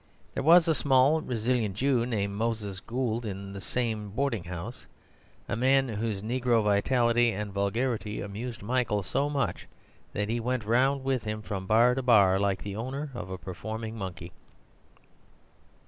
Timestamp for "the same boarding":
3.53-4.45